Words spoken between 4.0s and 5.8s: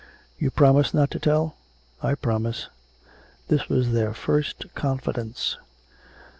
first confidence.